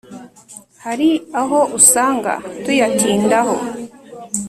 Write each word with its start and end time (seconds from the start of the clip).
Hari 0.83 1.09
aho 1.41 1.59
usanga 1.77 2.33
tuyatindaho, 2.63 3.55